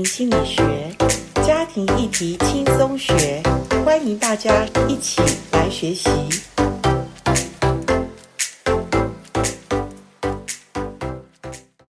[0.00, 0.62] 心理学，
[1.46, 3.42] 家庭议题轻松学，
[3.84, 6.08] 欢迎大家一起来学习。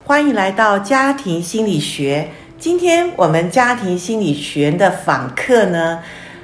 [0.04, 2.28] 欢迎来到家庭心理学。
[2.60, 6.00] 今天我们家庭心理学的访客呢，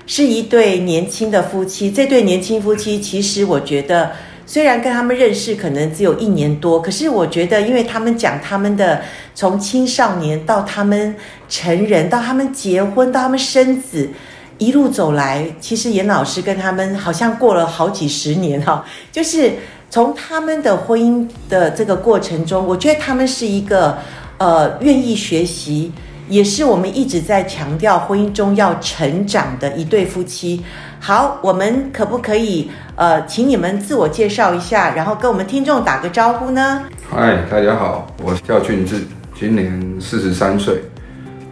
[0.07, 1.91] 是一对年轻的夫妻。
[1.91, 4.11] 这对年轻夫妻，其实我觉得。
[4.49, 8.99] 虽然跟他们认识可能只有一年多，可是我觉得，因为他们讲他们的
[9.35, 11.15] 从青少年到他们
[11.47, 14.09] 成人，到他们结婚，到他们生子，
[14.57, 18.83] 一路走来，其实严老师跟他们好像过了好几十年哈。
[19.11, 19.51] 就是
[19.91, 23.99] 从他们的婚姻的这个过程中，我觉得他们是一个
[24.39, 25.91] 呃愿意学习，
[26.27, 30.63] 也是我们一直在强调婚姻中要成长的一对夫妻。
[31.01, 36.83] 好，我们可不可以呃，请你们自我介绍一下，然后跟我们听众打个招呼呢？
[37.09, 39.01] 嗨，大家好，我叫俊志，
[39.33, 40.83] 今年四十三岁，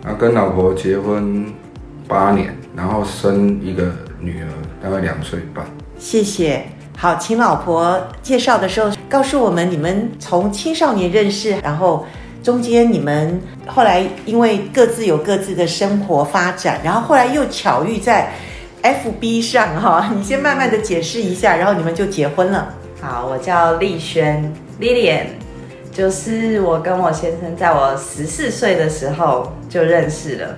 [0.04, 1.46] 啊，跟老婆结婚
[2.10, 4.48] 八年，然后生一个女儿，
[4.84, 5.66] 大概两岁半。
[5.98, 6.64] 谢谢。
[6.98, 12.06] 好，请老婆介绍的时候告诉我们，你们从青少年认识，然后
[12.44, 18.34] 中间你们后来因为各自有各自的生活发展，然后后来又巧遇在。
[18.88, 22.74] FB 上哈，你先慢慢的解释一下，然后你们就结婚了。
[23.02, 25.26] 好，我叫丽轩，Lilian，
[25.92, 30.58] 就是我跟我先生在我十四岁的时候就认识了，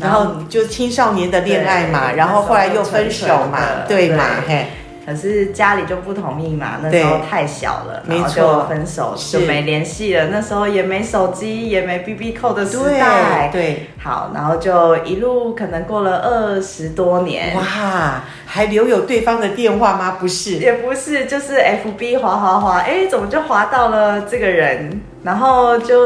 [0.00, 4.66] 然后就青少年的恋爱嘛，然后后来又分手嘛，对嘛，嘿。
[5.06, 10.26] 可是家里就不同意嘛，那时候太小了，然后就分手，就没联系了。
[10.26, 13.86] 那时候也没手机，也没 BB 扣的时代，对，对。
[14.02, 17.54] 好，然后就一路可能过了二十多年。
[17.56, 20.16] 哇，还留有对方的电话吗？
[20.20, 25.00] 不是，也不是，就是 FB 滑滑滑，哎，怎么就滑到了这个人？
[25.22, 25.96] 然后就。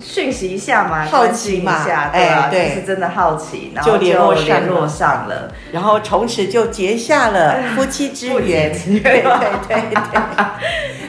[0.00, 2.48] 讯息一下嘛，好奇嘛，对吧？
[2.50, 8.72] 对，是真的好奇，然后就联络联络上了，然后从此就结下了 夫妻之缘。
[8.86, 9.22] 对对
[9.66, 10.20] 对对，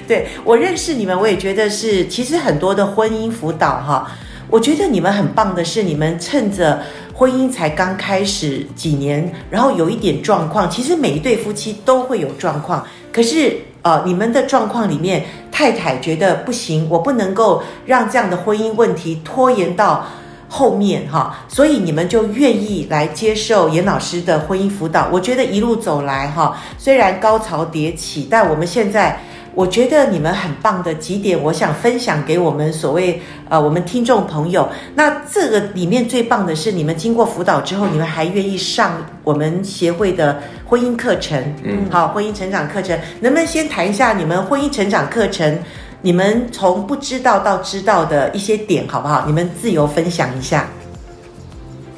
[0.07, 4.11] 对 我认识你们，我也觉得是，其实很多的婚姻辅导哈，
[4.49, 6.81] 我觉得你们很棒的是，你们趁着
[7.13, 13.57] 婚姻才刚开始几年，然后有一点状况，其实每一对夫妻都会有状况，可是。
[13.81, 20.05] 呃，你们的状况里面，太太觉得不行，我不能够让这样的婚姻问题拖延到
[20.47, 25.09] 后面哈，所以你们就愿意来接受严老师的婚姻辅导。
[25.11, 29.19] 我觉得一路走来哈，虽然高潮迭起，但我们现在。
[29.55, 34.69] 我觉得你们很棒的几点，我想分享给我们所谓呃我们听众朋友。
[34.95, 41.37] 那这个里面最棒的是，你们经过辅导之后，你们还愿意上我们协会的婚姻课程。
[41.63, 45.59] 嗯，好，婚姻成长课程，能不能先谈一下你们婚姻成长课程？
[46.01, 49.25] 你们从不知道到知道的一些点，好不好？
[49.25, 50.67] 你们自由分享一下。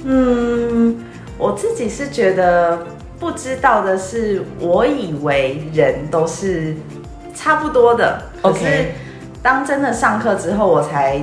[0.04, 0.98] 嗯，
[1.38, 2.88] 我自己是觉得
[3.20, 6.76] 不知道的是，我以为人都是。
[7.42, 8.92] 差不多的，可是
[9.42, 11.20] 当真的上课之后，我才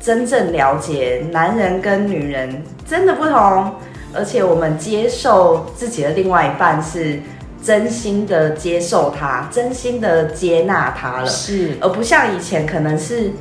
[0.00, 3.74] 真正了解男人跟女人真的不同，
[4.14, 7.20] 而且我们接受自己的另外一半是
[7.60, 13.32] 真心的接受他，真心的接纳他了，是，而不像以前可能是。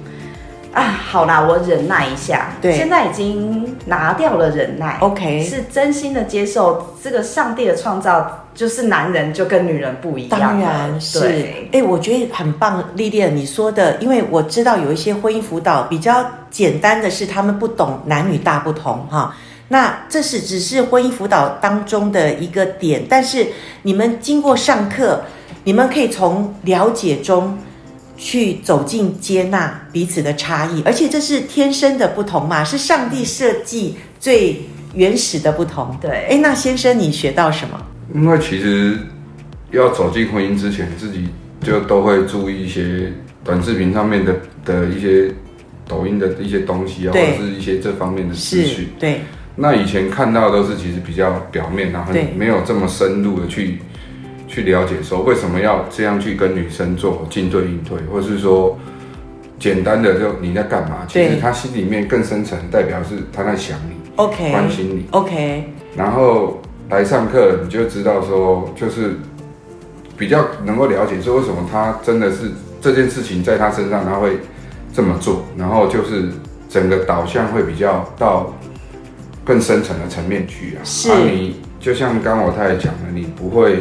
[0.74, 2.45] 啊，好啦，我忍耐一下。
[2.62, 4.98] 对，现在已经拿掉了忍耐。
[5.02, 10.40] OK，是真心的接受这个上帝的创造，就是男人就跟女人不一样。
[10.40, 11.48] 当然是。
[11.72, 19.36] 哎，我觉得很棒，丽丽，你说的，因为我知道有一些婚姻辅导比较简单的是，他们不懂男女大不同哈。
[19.68, 23.48] 那这是只是婚姻辅导当中的一个点，但是
[23.82, 25.22] 你们经过上课，
[25.64, 27.58] 你们可以从了解中。
[28.18, 34.62] 去走进接纳彼此的差异，而且这是天生的不同嘛，是上帝设计最
[34.94, 35.98] 原始的不同。
[36.02, 37.80] 对，哎，那先生你学到什么？
[38.14, 38.98] 因为其实
[39.72, 41.28] 要走进婚姻之前，自己
[41.62, 43.12] 就都会注意一些
[43.44, 44.34] 短视频上面的
[44.64, 45.30] 的一些
[45.88, 48.88] 抖音的一些东西啊，或者是一些这方面的资讯。
[48.98, 49.22] 对，
[49.56, 53.80] 那以前看到的都是其实比较表面，然后没有这么深入的去。
[54.56, 58.80] 去了解说为什么要这样去跟女生做进退应退，或是说
[59.60, 61.06] 简单的就你在干嘛？
[61.10, 65.66] 其实他心里面更深层代表是他在想你，OK，关心你，OK。
[65.98, 69.18] 然后来上课你就知道说，就是
[70.18, 72.50] 比较能够了解说为什么他真的是
[72.80, 74.38] 这件事情在他身上他会
[74.94, 76.30] 这么做，然后就是
[76.70, 78.54] 整个导向会比较到
[79.44, 80.80] 更深层的层面去啊。
[80.86, 83.80] 是，啊、你就像刚我太太讲的，你不会。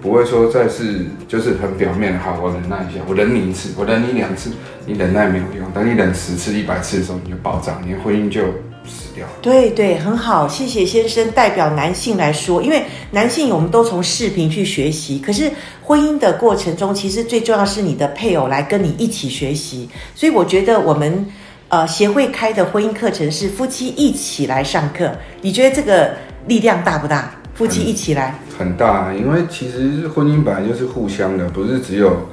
[0.00, 4.50] 不会说再是就是很表面的，好，我忍耐一下，我忍你一次，我忍你两次，
[4.86, 8.42] 你忍耐没有用，等你忍十次、一百次的时候，你就爆炸，你的婚姻就
[8.86, 9.26] 死掉。
[9.42, 15.50] 对对，很好，谢谢先生代表男性来说，因为男性我们都从视频去学习，可是
[15.82, 21.26] 婚姻的过程中，其实最重要是你的配偶来跟你一起学习，所以我觉得我们
[21.68, 25.10] 呃协会开的婚姻课程是夫妻一起来上课，
[25.40, 26.14] 你觉得这个
[26.46, 27.34] 力量大不大？
[27.54, 32.26] 夫妻一起来很，大，因为其实婚姻本来就是互相的，不是只有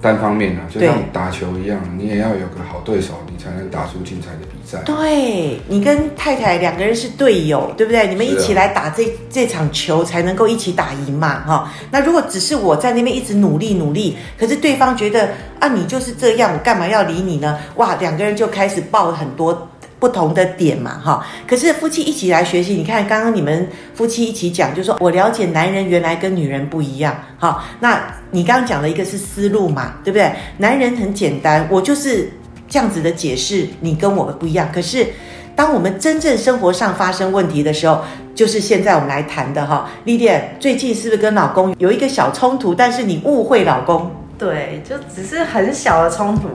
[0.00, 4.78] 单方面的，就像打球一样，你也要有个好对手，你才能打出精彩的比赛。
[4.84, 8.06] 对，你跟太太两个人是队友，对不对？
[8.08, 11.72] 你们一起来打这这场球，才能够一起打赢嘛，哈。
[11.90, 15.30] 那如果只是我在那边一直努力努力，可是对方觉得
[15.60, 17.58] 啊，你就是这样，我干嘛要理你呢？
[17.76, 19.68] 哇，两个人就开始爆很多。
[19.98, 30.30] 不同的点嘛，哈，可是夫妻一起来学习，你看刚刚你们夫妻一起讲，就说我了解男人原来跟女人不一样，哈，那你刚刚讲的一个是思路嘛，对不对？
[30.58, 32.30] 男人很简单，我就是
[32.68, 34.68] 这样子的解释，你跟我们不一样。
[34.70, 35.06] 可是
[35.54, 38.04] 当我们真正生活上发生问题的时候，
[38.34, 42.74] 就是现在我们来谈的哈，丽丽最近是不是跟老公有一个小冲突？
[42.74, 46.50] 但是你误会老公，对，就只是很小的冲突。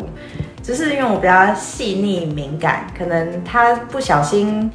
[0.71, 4.71] 就是因为我比较细腻敏感，可能他不小心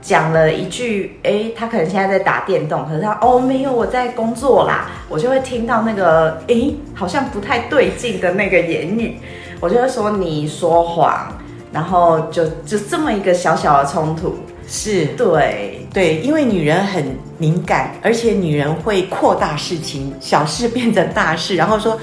[0.00, 9.18] 讲了一句，哎，他可能现在在打电动，可是他哦没有，我在工作啦，我就会听到那个哎好像不太对劲的那个言语，
[9.60, 11.30] 我就会说你说谎，
[11.70, 14.34] 然后就就这么一个小小的冲突，
[14.66, 17.04] 是对对，因为女人很
[17.36, 22.00] 敏感，而且女人会扩大事情，小事变成大事，然后说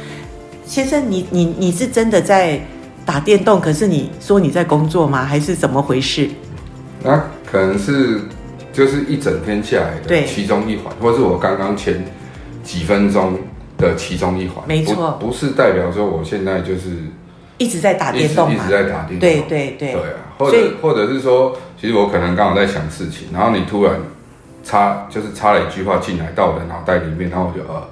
[0.64, 2.60] 先生你你你是真的在。
[3.06, 5.24] 打电动，可是你说你在工作吗？
[5.24, 6.28] 还是怎么回事？
[7.04, 8.20] 那可能是
[8.74, 12.04] 就是一整天下来的其中一环，或是我刚刚前
[12.64, 13.38] 几分钟
[13.78, 14.68] 的其中一环。
[14.68, 16.90] 没错，不是代表说我现在就是
[17.60, 19.20] 一直在打电动，一直在打电动。
[19.20, 19.92] 对对对。
[19.94, 23.94] 对啊，或者或者是说，其实我可能刚好在想事情，然后你突然
[24.64, 27.88] 插就是插了一句话进来到我的脑袋里面，然后我就呃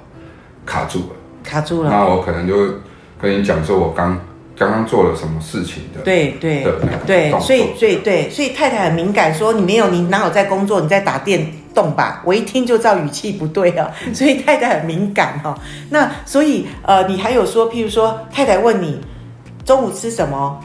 [0.66, 1.06] 卡住了，
[1.44, 1.90] 卡住了。
[1.90, 2.74] 那我可能就
[3.22, 4.18] 跟你讲说，我刚。
[4.56, 6.00] 刚刚做了什么事情的？
[6.02, 6.64] 对对
[7.04, 10.80] 对，所以所以对，所以太太很敏感，说你没有，你哪有在工作？
[10.80, 12.22] 你在打电动吧？
[12.24, 15.58] 我一听就知道语气不对啊，所以太太很敏感哦。
[15.90, 19.00] 那所以呃，你还有说，譬如说太太问你
[19.64, 20.60] 中午吃什么？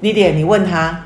[0.00, 1.04] 你点，你问他，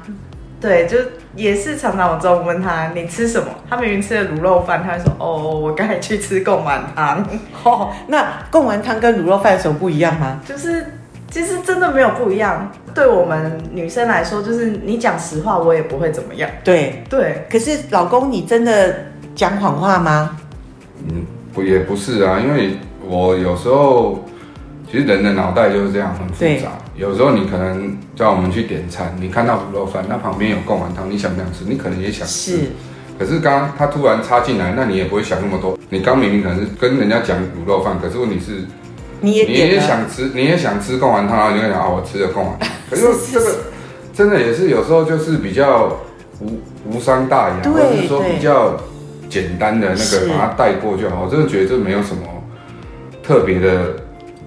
[0.61, 0.97] 对，就
[1.35, 3.49] 也是常常我中午问他你吃什么？
[3.69, 7.27] 他明明吃了卤肉饭，他会说哦，我刚才去吃贡丸汤。
[7.65, 10.41] 哦，那贡丸汤跟卤肉饭有什么不一样吗？
[10.47, 10.87] 就是。
[11.31, 16.49] 其实真的没有不一样，对我们女生来说，就是你讲实话，我也不会怎么样。
[16.65, 18.97] 对对，可是老公，你真的
[19.35, 20.37] 讲谎话吗？
[21.07, 24.25] 嗯，不也不是啊，因为我有时候
[24.91, 26.73] 其实人的脑袋就是这样很复杂。
[26.97, 31.65] 有时候你可能叫我们去点餐，你看到卤肉饭，那旁边有贡丸汤，你想不想吃？
[31.65, 32.57] 你可能也想吃。
[32.57, 32.67] 是。
[33.19, 35.79] 可是刚刚他突然插进来，那你也不会想那么多。
[35.91, 38.65] 你刚明明可能是跟人家讲卤肉饭，可是问题是。
[39.21, 42.59] 你也，你也想吃，你也想吃贡丸汤，然后你会想啊，我吃了贡丸。
[42.89, 43.57] 可是这个
[44.15, 45.99] 真的也是有时候就是比较
[46.41, 46.61] 无
[46.91, 48.77] 无伤大雅，或者是说比较
[49.29, 51.25] 简单的那个把它带过就好。
[51.25, 52.23] 我真的觉得这没有什么
[53.23, 53.95] 特别的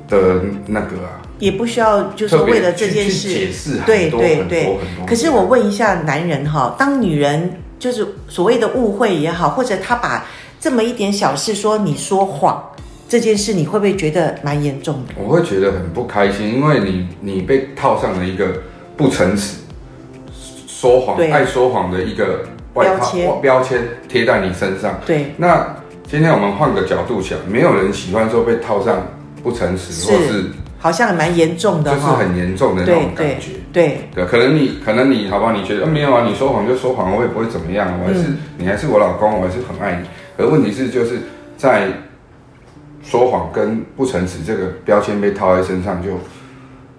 [0.07, 3.79] 的那个啊，也不需要就是为了这件事解释。
[3.85, 4.77] 对对对。
[5.05, 10.25] 可是我问一下男人哈，当女人就是所谓的误会也好，或者他把
[10.59, 12.63] 这么一点小事说你说谎。
[13.11, 15.13] 这件事你会不会觉得蛮严重的？
[15.17, 18.47] 我会觉得很不开心，因为你你被套上了一个
[18.95, 19.57] 不诚实、
[20.65, 24.97] 说谎、对爱说谎的一个外标签标签贴在你身上。
[25.05, 25.75] 对，那
[26.09, 29.05] 今天我们换个角度想，没有人喜欢说被套上
[29.43, 30.45] 不诚实，或是
[30.79, 33.49] 好像还蛮严重的，就是很严重的那种感觉。
[33.73, 40.07] 对对，可能你可能你好吧，你觉得、呃、没有啊，你说谎就说谎，我也不会怎么样，我还是、嗯、你还是我老公，我还是很爱你。
[40.37, 41.19] 可问题是就是
[41.57, 41.89] 在。
[43.11, 46.11] 说谎跟不诚实这个标签被套在身上就，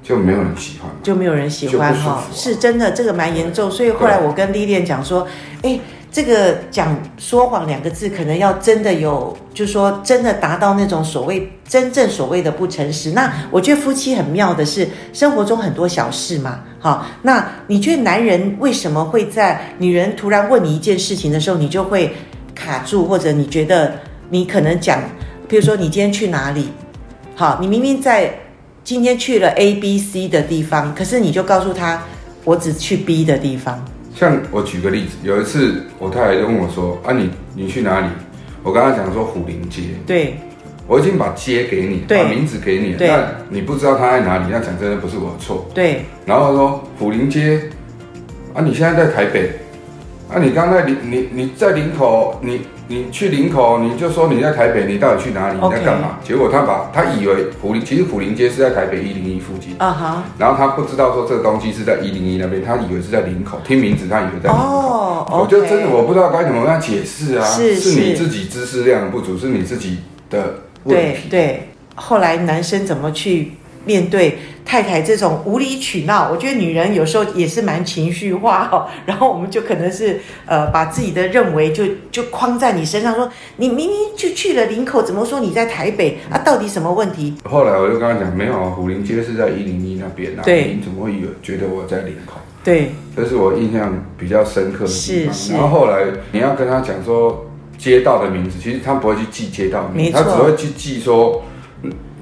[0.03, 3.71] 就就没有人喜欢，就没有人喜欢哈、啊，是真的，这个蛮严重。
[3.71, 5.27] 所以后来我跟丽莲讲说，
[5.63, 13.13] 哎，这个讲说谎两个字，可能要真的有，就是说真的达到那种所谓真正所谓的不诚实。
[13.13, 22.15] 那我觉得夫妻很妙的是，生活中很多小事嘛，好，那你觉得男人为什么会在女人突然问你一件事情的时候，你就会
[22.55, 23.95] 卡住，或者你觉得
[24.29, 25.01] 你可能讲？
[25.53, 26.69] 比如说，你今天去哪里？
[27.37, 28.33] 好，你明明在
[28.83, 32.03] 今天去了 A、B、C 的地方，可是你就告诉他，
[32.43, 33.85] 我只去 B 的地方。
[34.17, 38.07] 像我举个例子，有一次我太太就问我说：“啊你，你你去哪里？”
[38.65, 39.83] 我跟他讲说虎林街。
[40.07, 40.39] 对，
[40.87, 45.69] 我已经把街给你，把名字给你了，那你不知道他在哪里，那讲真的不是我的错。
[45.75, 46.07] 对。
[46.25, 47.61] 然后他说虎林街，
[48.55, 49.51] 啊，你现在在台北，
[50.31, 52.63] 啊，你刚在林，你你在林口，你
[52.93, 55.59] 你去林口，你就说你在台北，你到底去哪里？
[55.59, 59.75] 你在干嘛结果他把他以为府林，其实府林街是在台北一零一附近。
[59.79, 60.25] 啊哈。
[60.37, 64.63] 然后他不知道说这个东西是在一零一那边，他以为是在林口，听名字他以为在林口。
[64.63, 65.27] 哦。
[65.31, 67.45] 我就真的我不知道该怎么样解释啊。
[67.47, 67.93] 是是。
[67.93, 70.57] 是你自己知识量不足，是你自己的。
[70.87, 73.53] 对对，后来男生怎么去
[73.85, 76.31] 面对太太这种无理取闹？
[76.31, 78.87] 我觉得女人有时候也是蛮情绪化 哦。
[79.07, 86.39] 然后我们就可能是呃，把自己的认为就就框在你身上，说你明明就去了林口，怎么说你在台北啊？
[86.39, 87.35] 到底什么问题？
[87.45, 90.43] 后来我就跟他讲，没有啊，虎林街是在一零一那边啊。
[90.45, 92.35] 对，你怎么会以为觉得我在林口？
[92.65, 95.33] 对，这是我印象比较深刻的地方。
[95.33, 95.53] 是是。
[95.55, 97.47] 然后后来你要跟他讲说
[97.77, 101.43] 街道的名字，其实他不会去记街道名字，他只会去记说。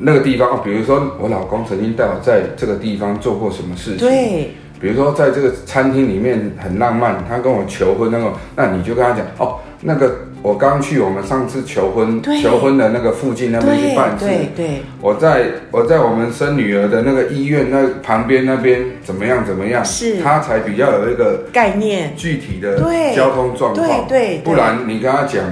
[0.01, 22.79] 那个地方哦，比如说我老公曾经带我在这个地方做过什么事情，对，比如说在这个餐厅里面很浪漫，他跟我求婚那个，那你就跟他讲哦，那个我刚去我们上次求婚求婚的那个附近那边去办事，对对，我在我在我们生女儿的那个医院那旁边那边怎么样怎么样，是，他才比较有一个概念，具体的
[23.15, 25.45] 交通状况，对对，不然你跟他讲，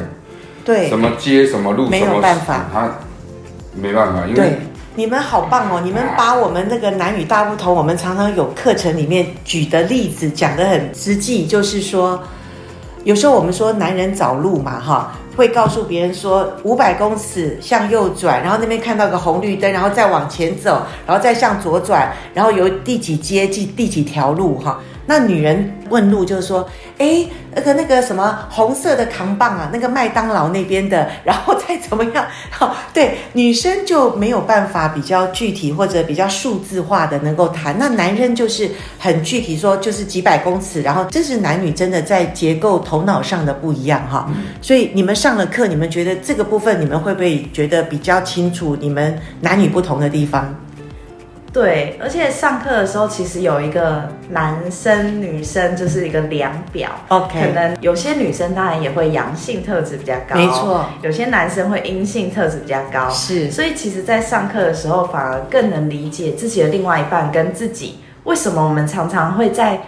[0.64, 2.90] 对，什么街什么路，没有办法，他。
[3.74, 4.58] 没办法，因为
[4.94, 5.80] 你们好棒哦！
[5.84, 12.20] 你们把我们那个男女大不同，我们常常有课程里面举的例子讲得很实际，就是说，
[13.04, 24.80] 有时候我们说男人找路嘛，哈，会告诉别人说五百公尺向右转，然后那边看到个红绿灯，然后再往前走，然后再向左转，然后有第几街第第几条路，哈。
[25.10, 26.68] 那女人问路就是说，
[26.98, 32.26] 哎，那个那个什么红色的扛棒啊，那个麦当劳那边的，然后再怎么样？
[32.50, 37.74] 好，对，女生就没有办法比较具体或者比较数字化的能够谈。
[37.78, 40.82] 那男人就是很具体说，就是几百公尺。
[40.82, 44.26] 然后这是男女真的在结构头脑上的不一样哈。
[44.28, 44.48] 嗯。
[44.60, 48.76] 所以你们上了课，你们觉得这个部分你们会不会觉得比较清楚？
[48.76, 50.54] 你们男女不同的地方？
[51.50, 69.80] 对，而且上课的时候其实有一个男生女生就是一个量表，OK，可能有些女生当然也会阳性特质比较高，没错，有些男生会阴性特质比较高，是，所以其实，在上课的时候反而更能理解自己的另外一半跟自己，为什么我们常常会在。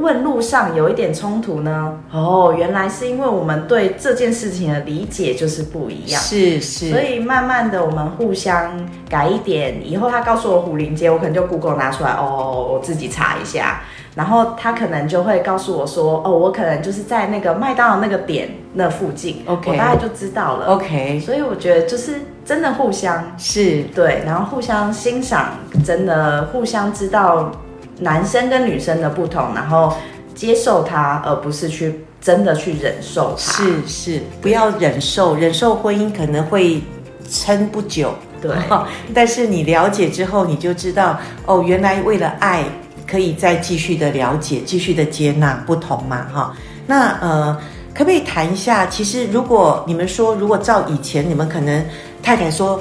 [0.00, 1.98] 问路上有一点冲突呢？
[2.10, 13.82] 哦，原来是因为我们对这件事情的理解就是不一样，是是，所以慢慢的我们互相改一点，以后他告诉我虎林街，我可能就 Google 拿出来，哦，我自己查一下，
[14.14, 22.14] 然后他可能就会告诉我说，哦，我可能就是在那个麦当劳那个点那附近，OK，我大概就知道了，OK，所以我觉得就是
[22.44, 23.82] 真的互相是。
[23.94, 25.50] 对，然后互相欣赏，
[25.84, 27.52] 真的互相知道。
[28.00, 29.92] 男生跟女生的不同，然后
[30.34, 33.38] 接受他，而不是去真的去忍受他。
[33.38, 36.82] 是是，不要忍受，忍受婚姻可能会
[37.30, 38.14] 撑不久。
[38.40, 38.50] 对，
[39.14, 42.64] 但是你了解之后，你就知道哦，原来为了爱，
[43.06, 46.54] 可以再继续的了解，继续的接纳不同嘛，哈。
[46.86, 47.54] 那呃，
[47.92, 48.86] 可不可以谈一下？
[48.86, 51.84] 其实如果你们说，如果照以前，你们可能
[52.22, 52.80] 太太说。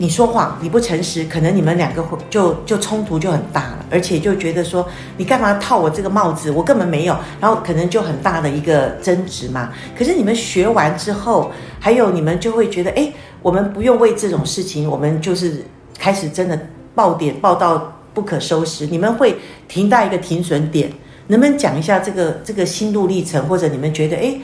[0.00, 9.72] 你说谎，你不诚实，可能你们两个会就就冲突就很大了，而且就觉得说你干嘛套我这个帽子，我根本没有，然后可能就很大的一个争执嘛。
[9.96, 11.50] 可是你们学完之后，
[11.80, 13.12] 还有你们就会觉得，哎，
[13.42, 15.64] 我们不用为这种事情，我们就是
[15.98, 16.56] 开始真的
[16.94, 18.86] 爆点爆到不可收拾。
[18.86, 19.36] 你们会
[19.66, 20.92] 停到一个停损点，
[21.26, 24.38] 能不能讲一下这个这个心路历程，或者你们觉得，哎，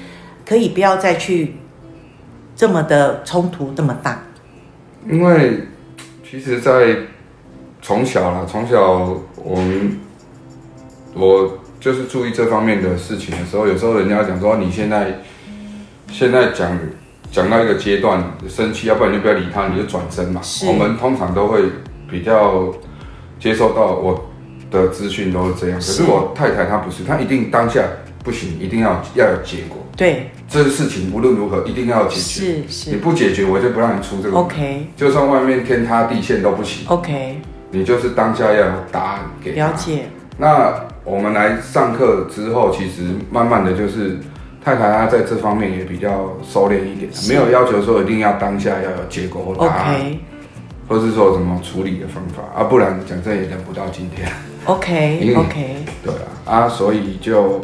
[0.45, 1.55] 可以不要再去
[2.57, 4.21] 这么的冲突这么大？
[5.09, 5.61] 因为
[6.29, 6.97] 其实，在
[7.83, 9.99] 从小啦，从小我们
[11.15, 15.21] 我就是注意这方面的事情的时候，有时候人家讲说，你现在
[16.11, 16.79] 现在讲
[17.31, 20.41] 讲到一个阶段生气，要不然就不要理他，你就转身嘛。
[20.67, 21.65] 我们通常都会
[22.11, 22.73] 比较
[23.39, 24.31] 接受到我
[24.71, 27.83] 的资讯都是这样，可是我太太她不是，她一定当下
[28.25, 29.84] 不行，一定要要有结果。
[29.97, 30.31] 对。
[30.47, 34.39] 这个事情无论如何一定要解决，是是，你不解决我就不让你出这个。
[34.39, 36.87] OK，就算外面天塌地陷都不行。
[36.87, 39.67] OK，你就是当下要有答案给他。
[39.67, 40.05] 了解。
[40.39, 44.19] 那我们来上课之后，其实慢慢的就是
[44.65, 50.21] 太太她在这方面也比较收敛一点，没有要求说一定要当下要有结果或答案，OK，
[50.87, 54.29] 或是说什么处理的方法啊，不然讲真也等不到今天。
[54.67, 56.05] OK，OK，okay, okay.
[56.05, 57.61] 对啊，啊，所以就。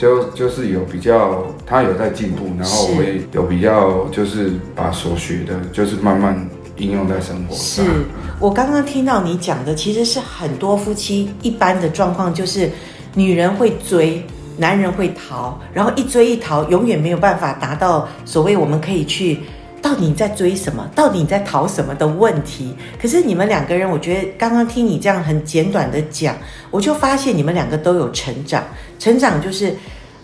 [0.00, 7.84] 就就是有比较，他有在进步，然后我也有比较，就是把所学的，就是慢慢应用在生活上。
[7.84, 7.90] 是
[8.38, 12.70] 我刚刚听到你讲的，其实是很多夫妻一般的状况，就是
[13.14, 14.24] 女人会追，
[14.56, 19.40] 男人会逃，然后一追一逃，永远没有办法达到所谓我们可以去。
[19.82, 20.86] 到底你在追什么？
[20.94, 22.74] 到底你在逃什么的问题？
[23.00, 26.36] 可是你们两个人，我觉得刚刚听你这样很简短的讲，
[26.70, 28.62] 我就发现你们两个都有成长。
[29.00, 29.74] 成长就是，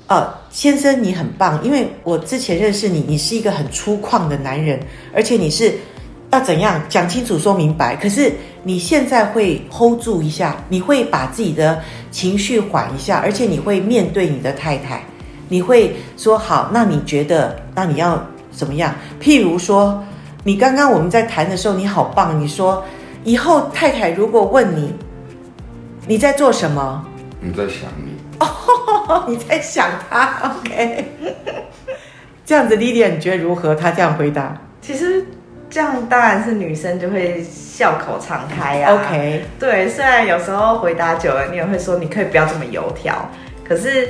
[0.07, 4.79] 呃，先生你很棒，因为我之前认识你，你是一个很粗犷的男人，
[5.13, 5.75] 而且你是
[6.31, 7.97] 要怎样讲清楚、说明白。
[7.97, 15.03] 可是你现在会 hold 住一下，你会把自己的情绪缓一下，而且你会面对你的太太，
[15.49, 18.25] 你会说好，那你觉得，那你要。
[18.53, 18.95] 怎么样？
[19.21, 20.03] 譬如说，
[20.43, 22.41] 你刚刚我们在谈的时候，你好棒。
[22.41, 22.83] 你说
[23.23, 24.95] 以后太太如果问你，
[26.09, 27.05] 你在做什么？
[27.39, 30.53] 你在想你哦，你在想他。
[30.61, 31.05] OK，
[32.45, 33.75] 这样子，Lilia，你觉得如何？
[33.75, 35.25] 他这样回答，其实
[35.71, 38.95] 这样当然是女生就会笑口常开啊。
[38.95, 43.31] OK，对，虽然有时候回答久了，你也会说你可以不要这么油条，
[43.67, 44.09] 可是。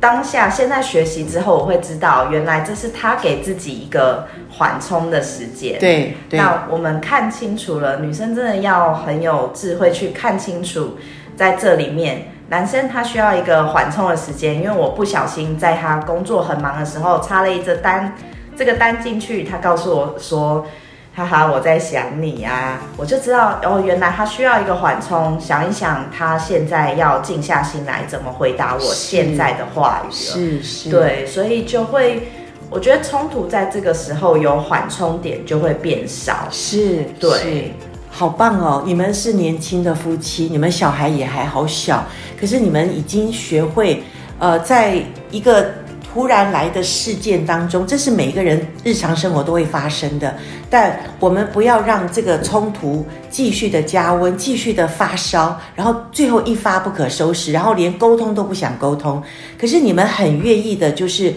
[0.00, 5.78] 当下现在学习之后，我会知道原来这是他给自己一个缓冲的时间。
[5.78, 6.38] 对，对。
[6.38, 10.96] 那我们看清楚了，女生真的要很有智慧去看清楚，
[11.36, 18.12] 在这里面，男生他需要一个缓冲的时间，因为我不小心在他工作很忙的时候插了一只单，
[18.56, 20.66] 这个单进去，他告诉我说。
[21.12, 30.12] 哈哈，我在想你啊，我就知道哦，原来他需要一个缓冲，想一想他现在要静下心来怎么回答我现在的话语。
[30.12, 32.28] 是是，对，所以就会，
[32.70, 36.46] 我觉得冲突在这个时候有缓冲点就会变少。
[36.48, 37.64] 是，对是，
[38.10, 38.82] 好棒哦！
[38.84, 42.04] 你们是年轻的夫妻，你们小孩也还好小，
[42.38, 44.02] 可是你们已经学会，
[44.38, 45.70] 呃，在一个。
[46.12, 50.36] 突然来的事件当中，这是每一个人日常生活都会发生的。
[50.68, 59.22] 但我们不要让这个冲突继续的加温，继续的发烧，然后最后一发不可收拾，然后连沟通都不想沟通。
[59.56, 61.32] 可是你们很愿意的，就是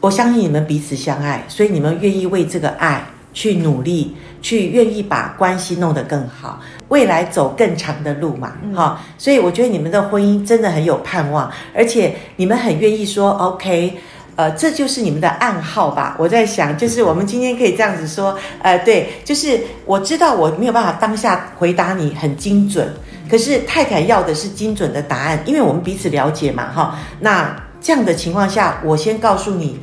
[0.00, 6.60] 我相信你们彼此相爱，所以你们愿意为这个爱去努力，去愿意把关系弄得更好。
[6.88, 13.98] 未来走更长的路嘛，哈、嗯，所以我觉得你们的婚姻真的很有盼望，而且你们很愿意说 OK，
[14.36, 16.14] 呃，这就是你们的暗号吧？
[16.16, 22.88] 我在想，就是我们今天可以这样子说，呃，对，就是我知道我没有办法当下回答你很精准，
[23.28, 26.96] 可是太太要的是精准的答案，因为我们彼此了解嘛，哈。
[27.18, 29.80] 那这样的情况下，我先告诉你，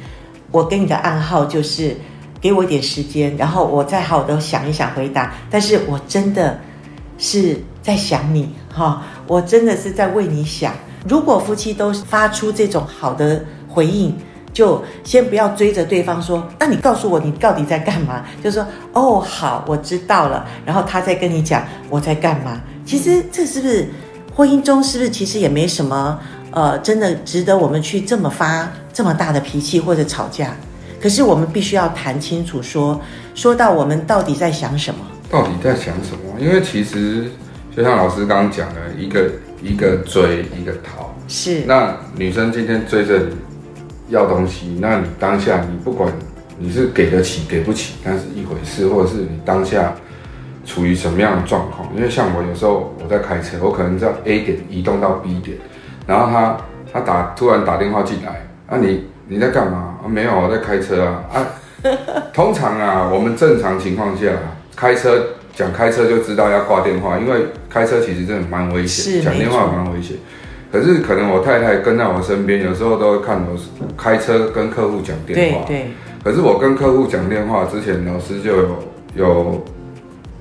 [0.52, 1.98] 我给你的暗号就是
[2.44, 6.60] 给我一点时间，然后我再好的想一想回答，但是我真的。
[7.20, 10.74] 是在想你哈，我真的是在为你想。
[11.08, 14.18] 如果夫妻都发出这种好的回应，
[14.52, 18.26] 就先不要追着对方说，那你告诉我你到底在干嘛？
[18.44, 20.46] 就说哦，好，我知道了。
[20.66, 22.60] 然后他再跟你讲我在干嘛。
[22.84, 23.88] 其实这是不是
[24.36, 26.20] 婚姻中是不是其实也没什么
[26.52, 30.54] 呃，真的值得我们去这么发这么大的脾气或者吵架？
[31.04, 32.98] 可是我们必须要谈清楚说，
[33.36, 35.02] 说到我们到底在想什么。
[35.30, 36.40] 到底在想什么？
[36.40, 37.30] 因为其实
[37.76, 39.30] 就像老师刚刚讲的，一个
[39.62, 41.14] 一个追，一个逃。
[41.28, 41.66] 是。
[41.66, 43.36] 那女生今天追着你
[44.08, 46.10] 要东西，那你当下你不管
[46.58, 49.94] 你是给得起给不起，那是一回事，或者是你当下
[50.66, 51.94] 处于什么样的状况？
[51.94, 55.58] 因为像我有时候我在开车，我可能在 A 点移动到 B 点，
[56.08, 56.58] 然后他
[56.94, 59.93] 他打突然打电话进来，啊你你在干嘛？
[60.04, 61.48] 啊没有，我在开车啊啊。
[62.34, 64.28] 通常啊，我们正常情况下。
[64.76, 70.18] 开车讲开车就知道要挂电话，因为开车其实真的蛮危险，讲电话蛮危险。
[70.72, 73.56] 可是可能我太太跟在我身边，有时候都会看我
[73.96, 75.64] 开车跟客户讲电话。
[75.68, 75.88] 对对。
[76.24, 78.84] 可是我跟客户讲电话之前，老师就有
[79.16, 79.66] 有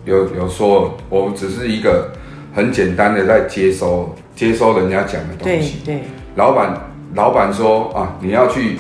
[0.07, 2.11] 有有说，我们只是一个
[2.55, 5.81] 很简单的在接收接收人家讲的东西。
[5.85, 6.03] 对对。
[6.37, 8.79] 老板老板说啊，你要去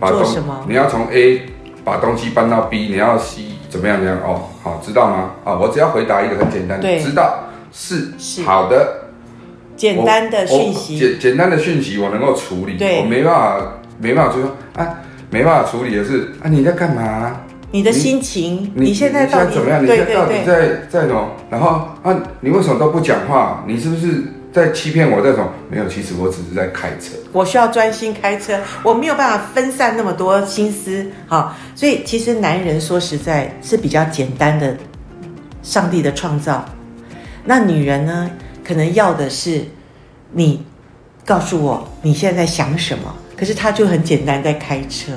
[0.00, 0.24] 把东
[0.66, 1.42] 你要从 A
[1.84, 3.42] 把东西搬到 B，你要 C。
[3.68, 4.00] 怎么样？
[4.00, 4.18] 怎样？
[4.24, 5.30] 哦，好，知道吗？
[5.44, 8.08] 啊，我只要回答一个很简单的，知道是
[8.44, 9.04] 好的，
[9.76, 13.60] 简单的讯息，简简单的讯息我能够处理，我没办法，
[14.00, 14.98] 没办法就说啊，
[15.30, 17.42] 没办法处理的是啊，你在干嘛？
[17.70, 19.80] 你的心情，你现在到底怎么样？
[19.84, 21.28] 你现在到底在在什么？
[21.48, 21.68] 然后
[22.02, 23.62] 啊，你为什么都不讲话？
[23.68, 24.24] 你是不是？
[24.52, 27.16] 在欺骗我这种没有，其实我只是在开车。
[27.32, 31.06] 我需要专心开车，我没有办法分散那么多心思。
[31.26, 34.76] 好，所以其实男人说实在是比较简单的，
[35.62, 36.64] 上帝的创造。
[37.44, 38.30] 那女人呢，
[38.64, 39.64] 可能要的是
[40.32, 40.64] 你
[41.24, 43.14] 告诉我你现在在想什么。
[43.36, 45.12] 可是他就很简单在开车，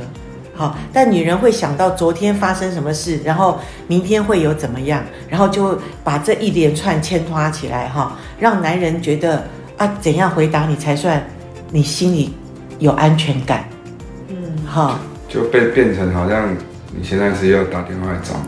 [0.55, 9.43] 好，但女人会想到昨天发生什么事，然后明天会有怎么样，然后就把这一连串牵拖起来哈，让男人觉得
[9.77, 11.25] 啊，怎样回答你才算
[11.71, 12.35] 你心里
[12.77, 13.67] 有安全感？
[14.29, 14.35] 嗯，
[14.67, 16.55] 哈，就被变成好像
[16.95, 18.45] 你现在是要打电话来找吗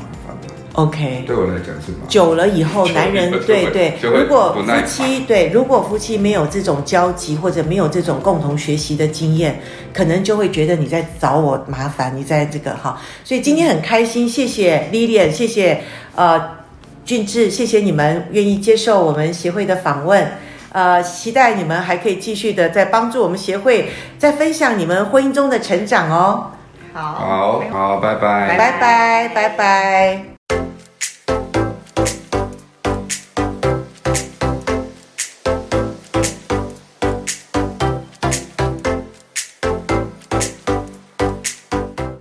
[0.75, 1.99] ？OK，对我来讲是吗？
[2.07, 9.59] 久了以后，男人 对对，如果夫妻对，如果夫妻没有这种交集或者没有这种共同学习的经验，
[9.93, 13.01] 可能就会觉得你在找我麻烦，你在这个哈。
[13.23, 15.81] 所以今天很开心，谢谢 Lilian，谢谢
[16.15, 16.57] 呃
[17.05, 20.27] 俊智，谢谢你们愿意接受我们协会的访问，
[20.73, 26.51] 呃，期待你们还可以继续的在帮助我们协会，在分享你们婚姻中的成长哦。
[26.93, 30.34] 好，好，好，拜拜，拜拜，拜拜。